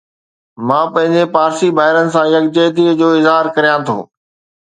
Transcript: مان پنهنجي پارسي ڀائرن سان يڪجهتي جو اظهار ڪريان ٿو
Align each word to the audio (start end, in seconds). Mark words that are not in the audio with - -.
مان 0.67 0.85
پنهنجي 0.93 1.25
پارسي 1.35 1.67
ڀائرن 1.77 2.07
سان 2.13 2.25
يڪجهتي 2.37 2.85
جو 3.03 3.07
اظهار 3.19 3.45
ڪريان 3.59 3.79
ٿو 3.91 3.97